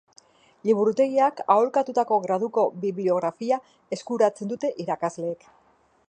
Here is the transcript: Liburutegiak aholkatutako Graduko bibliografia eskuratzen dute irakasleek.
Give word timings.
Liburutegiak 0.67 1.41
aholkatutako 1.55 2.17
Graduko 2.23 2.63
bibliografia 2.85 3.59
eskuratzen 3.97 4.51
dute 4.55 4.71
irakasleek. 4.85 5.47